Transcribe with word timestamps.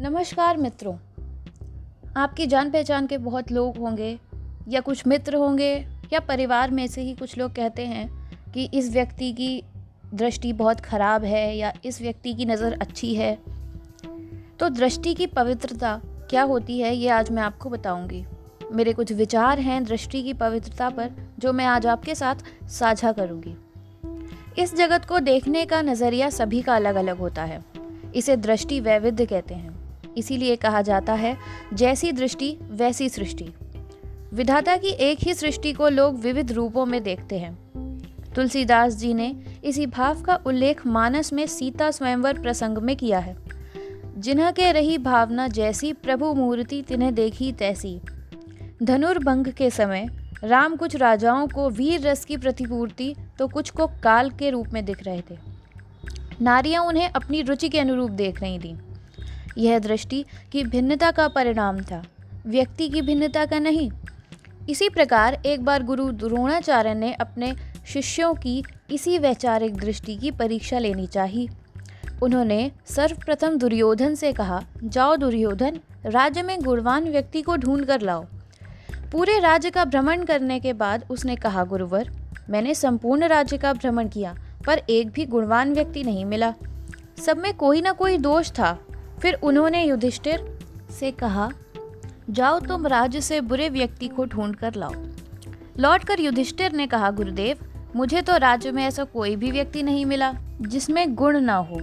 नमस्कार 0.00 0.56
मित्रों। 0.56 0.96
आपकी 2.16 2.46
जान 2.46 2.70
पहचान 2.70 3.06
के 3.06 3.18
बहुत 3.18 3.52
लोग 3.52 3.76
होंगे, 3.76 4.18
या 4.68 4.80
कुछ 4.80 5.06
मित्र 5.06 5.36
होंगे, 5.36 5.86
या 6.12 6.20
परिवार 6.20 6.70
में 6.70 6.86
से 6.86 7.02
ही 7.02 7.14
कुछ 7.14 7.38
लोग 7.38 7.54
कहते 7.54 7.86
हैं 7.86 8.30
कि 8.52 8.68
इस 8.74 8.92
व्यक्ति 8.92 9.32
की 9.32 9.62
दृष्टि 10.14 10.52
बहुत 10.52 10.80
ख़राब 10.80 11.24
है, 11.24 11.56
या 11.56 11.72
इस 11.84 12.00
व्यक्ति 12.02 12.34
की 12.34 12.44
नज़र 12.44 12.78
अच्छी 12.80 13.14
है। 13.14 13.38
तो 14.60 14.68
दृष्टि 14.68 15.14
की 15.14 15.26
पवित्रता 15.26 16.00
क्या 16.30 16.42
होती 16.42 16.80
है, 16.80 16.96
ये 16.96 17.08
आज 17.08 17.30
मैं 17.30 17.42
आपको 17.42 17.70
बताऊँगी। 17.70 18.24
मेरे 18.72 18.92
कुछ 18.92 19.12
विचार 19.12 19.58
हैं 19.58 19.84
दृष्टि 19.84 20.22
की 20.22 20.32
पवित्रता 20.32 20.90
पर, 20.90 21.10
जो 21.38 21.52
मैं 21.52 21.66
आज 21.66 21.86
आपके 21.86 22.14
साथ 22.14 22.68
साझा 22.68 23.12
करूँगी। 23.12 23.56
इस 24.62 24.74
जगत 24.74 25.04
को 25.04 25.18
देखने 25.18 25.66
का 25.66 25.82
नज़रिया 25.82 26.30
सभी 26.30 26.62
का 26.62 26.76
अलग 26.76 26.94
अलग 26.94 27.18
होता 27.18 27.44
है। 27.44 27.64
इसे 28.14 28.36
दृष्टि 28.36 28.80
वैविध्य 28.80 29.26
कहते 29.26 29.54
हैं। 29.54 29.77
इसीलिए 30.16 30.56
कहा 30.56 30.82
जाता 30.82 31.12
है, 31.12 31.36
जैसी 31.74 32.12
दृष्टि, 32.12 32.58
वैसी 32.70 33.08
सृष्टि। 33.08 33.52
विधाता 34.32 34.76
की 34.76 34.88
एक 34.88 35.18
ही 35.22 35.34
सृष्टि 35.34 35.72
को 35.72 35.88
लोग 35.88 36.20
विविध 36.20 36.52
रूपों 36.52 36.86
में 36.86 37.02
देखते 37.02 37.38
हैं। 37.38 37.68
तुलसीदास 38.34 38.94
जी 38.94 39.14
ने 39.14 39.36
इसी 39.64 39.86
भाव 39.86 40.22
का 40.22 40.40
उल्लेख 40.46 40.86
मानस 40.86 41.32
में 41.32 41.46
सीता 41.46 41.90
स्वयंवर 41.90 42.38
प्रसंग 42.38 42.78
में 42.78 42.96
किया 42.96 43.18
है। 43.18 43.36
जिन्ह 44.18 44.50
के 44.50 44.72
रही 44.72 44.98
भावना 44.98 45.48
जैसी 45.48 45.92
प्रभु 45.92 46.34
मूर्ति 46.34 46.82
तिन्हें 46.82 47.14
देखी 47.14 47.52
तैसी। 47.52 48.00
धनुर्भंग 48.82 49.46
के 49.46 49.70
समय 49.70 50.08
राम 50.44 50.76
कुछ 50.76 50.96
राजाओं 50.96 51.48
को 51.48 51.70
वीर 51.70 52.00
रस 52.00 52.24
की 52.24 52.36
प्रतिपूर्ति 52.36 53.14
तो 53.38 53.48
कुछ 53.48 53.70
को 53.70 53.86
काल 53.86 54.30
के 54.30 54.50
रूप 54.50 54.66
में 54.72 54.84
दिख 54.84 55.04
रहे 55.04 55.20
थे। 55.20 55.38
नारियाँ 56.42 56.84
उन्हें 56.84 57.08
अपनी 57.08 57.42
रुचि 57.42 57.68
के 57.68 57.78
अनुरूप 57.78 58.10
देख 58.10 58.40
रही 58.40 58.58
थीं। 58.58 58.76
यह 59.58 59.78
दृष्टि 59.78 60.24
की 60.52 60.64
भिन्नता 60.64 61.10
का 61.10 61.28
परिणाम 61.28 61.80
था। 61.80 62.02
व्यक्ति 62.46 62.88
की 62.88 63.02
भिन्नता 63.02 63.46
का 63.46 63.58
नहीं। 63.58 63.90
इसी 64.70 64.88
प्रकार 64.88 65.42
एक 65.46 65.64
बार 65.64 65.82
गुरु 65.82 66.12
द्रोणाचार्य 66.12 66.94
ने 66.94 67.12
अपने 67.12 67.54
शिष्यों 67.86 68.34
की 68.34 68.64
इसी 68.90 69.18
वैचारिक 69.18 69.76
दृष्टि 69.76 70.16
की 70.16 70.30
परीक्षा 70.30 70.78
लेनी 70.78 71.06
चाहिए। 71.06 71.48
उन्होंने 72.22 72.72
सर्वप्रथम 72.86 73.58
दुर्योधन 73.58 74.14
से 74.14 74.32
कहा, 74.32 74.62
जाओ 74.84 75.16
दुर्योधन, 75.16 75.80
राज्य 76.06 76.42
में 76.42 76.60
गुणवान 76.60 77.04
व्यक्ति 77.04 77.42
को 77.42 77.56
ढूंढ 77.56 77.84
कर 77.84 78.00
लाओ। 78.00 78.24
पूरे 79.12 79.40
राज्य 79.40 79.70
का 79.70 79.84
भ्रमण 79.84 80.24
करने 80.24 80.60
के 80.60 80.72
बाद 80.72 81.04
उसने 81.10 81.36
कहा, 81.36 81.64
गुरुवर, 81.64 82.10
मैंने 82.50 82.74
संपूर्ण 82.74 83.26
राज्य 83.26 83.58
का 83.58 83.72
भ्रमण 83.72 84.08
किया, 84.08 84.34
पर 84.66 84.82
एक 84.90 85.10
भी 85.10 85.24
गुणवान 85.26 85.74
व्यक्ति 85.74 86.04
नहीं 86.04 86.24
मिला। 86.24 86.54
सब 87.26 87.38
में 87.38 87.54
कोई 87.54 87.80
ना 87.80 87.92
कोई 87.92 88.18
दोष 88.18 88.50
था। 88.50 88.78
फिर 89.22 89.34
उन्होंने 89.34 89.84
युधिष्ठिर 89.84 90.44
से 90.90 91.10
कहा, 91.12 91.50
जाओ 92.30 92.58
तुम 92.60 92.86
राज्य 92.86 93.20
से 93.20 93.40
बुरे 93.40 93.68
व्यक्ति 93.68 94.08
को 94.08 94.24
ढूंढ 94.24 94.54
कर 94.56 94.74
लाओ। 94.74 94.94
लौटकर 95.78 96.20
युधिष्ठिर 96.20 96.72
ने 96.72 96.86
कहा, 96.86 97.10
गुरुदेव, 97.10 97.58
मुझे 97.96 98.22
तो 98.22 98.36
राज्य 98.36 98.72
में 98.72 98.82
ऐसा 98.84 99.04
कोई 99.04 99.36
भी 99.36 99.50
व्यक्ति 99.50 99.82
नहीं 99.82 100.04
मिला 100.06 100.32
जिसमें 100.60 101.14
गुण 101.14 101.40
ना 101.40 101.56
हो। 101.58 101.80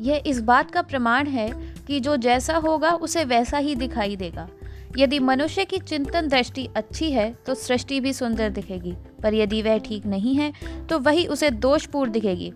यह 0.00 0.22
इस 0.26 0.40
बात 0.40 0.70
का 0.70 0.82
प्रमाण 0.82 1.26
है 1.26 1.48
कि 1.86 2.00
जो 2.00 2.16
जैसा 2.16 2.56
होगा, 2.56 2.90
उसे 2.90 3.24
वैसा 3.24 3.58
ही 3.58 3.74
दिखाई 3.74 4.16
देगा। 4.16 4.48
यदि 4.98 5.18
मनुष्य 5.18 5.64
की 5.64 5.78
चिंतन 5.78 6.28
दृष्टि 6.28 6.68
अच्छी 6.76 7.10
है 7.12 7.32
तो 7.46 7.54
सृष्टि 7.54 8.00
भी 8.00 8.12
सुंदर 8.12 8.50
दिखेगी, 8.50 8.92
पर 9.22 9.34
यदि 9.34 9.62
वह 9.62 9.78
ठीक 9.78 10.06
नहीं 10.06 10.34
है 10.34 10.52
तो 10.88 10.98
वही 10.98 11.26
उसे 11.26 11.50
दोषपूर्ण 11.50 12.12
दिखेगी। 12.12 12.52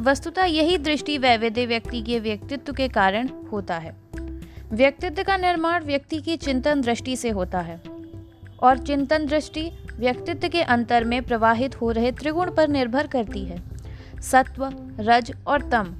वस्तुतः 0.00 0.44
यही 0.44 0.78
दृष्टि 0.78 1.18
वैविध्य 1.18 1.66
व्यक्ति 1.66 2.02
के 2.02 2.18
व्यक्तित्व 2.18 2.72
के 2.72 2.88
कारण 2.88 3.28
होता 3.52 3.78
है। 3.78 3.96
व्यक्तित्व 4.72 5.22
का 5.22 5.36
निर्माण 5.36 5.84
व्यक्ति 5.84 6.20
की 6.20 6.36
चिंतन 6.36 6.80
दृष्टि 6.80 7.16
से 7.16 7.30
होता 7.30 7.60
है 7.60 7.80
और 8.62 8.78
चिंतन 8.78 9.26
दृष्टि 9.26 9.70
व्यक्तित्व 9.96 10.48
के 10.48 10.62
अंतर 10.62 11.04
में 11.04 11.22
प्रवाहित 11.22 11.80
हो 11.80 11.90
रहे 11.90 12.12
त्रिगुण 12.12 12.54
पर 12.54 12.68
निर्भर 12.68 13.06
करती 13.06 13.44
है। 13.44 13.62
सत्व, 14.20 14.72
रज 15.00 15.32
और 15.46 15.70
तम, 15.70 15.94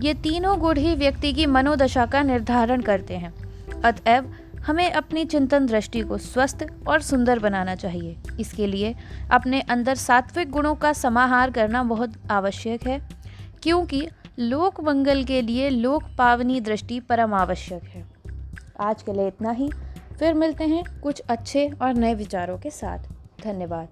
ये 0.00 0.14
तीनों 0.14 0.58
गुण 0.58 0.76
ही 0.76 0.94
व्यक्ति 0.94 1.32
की 1.32 1.46
मनोदशा 1.46 2.06
का 2.06 2.22
निर्धारण 2.22 2.80
करते 2.80 3.16
हैं। 3.16 3.34
अतएव 3.82 4.34
हमें 4.66 4.92
अपनी 4.92 5.24
चिंतन 5.24 5.66
दृष्टि 5.66 6.00
को 6.00 6.18
स्वस्थ 6.18 6.66
और 6.88 7.02
सुंदर 7.02 7.38
बनाना 7.38 7.74
चाहिए। 7.74 8.16
इसके 8.40 8.66
लिए 8.66 8.94
अपने 9.30 9.60
अंदर 9.60 9.94
सात्विक 9.94 10.50
गुणों 10.50 10.74
का 10.74 10.92
समाहार 10.92 11.50
करना 11.50 11.82
बहुत 11.82 12.12
आवश्यक 12.30 12.86
है। 12.86 13.21
क्योंकि 13.62 14.08
लोक 14.38 14.80
मंगल 14.80 15.24
के 15.24 15.42
लिए 15.42 15.70
लोक 15.70 16.02
पावनी 16.18 16.60
दृष्टि 16.60 17.00
परम 17.00 17.34
आवश्यक 17.34 17.82
है। 17.84 18.06
आज 18.80 19.02
के 19.02 19.12
लिए 19.12 19.28
इतना 19.28 19.50
ही। 19.50 19.70
फिर 20.18 20.34
मिलते 20.34 20.64
हैं 20.64 21.00
कुछ 21.00 21.20
अच्छे 21.20 21.68
और 21.82 21.94
नए 21.94 22.14
विचारों 22.14 22.58
के 22.58 22.70
साथ। 22.70 22.98
धन्यवाद। 23.44 23.88